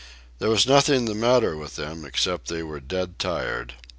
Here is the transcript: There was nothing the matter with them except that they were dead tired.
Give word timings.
There 0.39 0.49
was 0.49 0.65
nothing 0.65 1.05
the 1.05 1.13
matter 1.13 1.55
with 1.55 1.75
them 1.75 2.05
except 2.05 2.47
that 2.47 2.55
they 2.55 2.63
were 2.63 2.79
dead 2.79 3.19
tired. 3.19 3.75